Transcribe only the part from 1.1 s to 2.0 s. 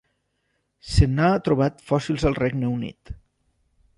n'han trobat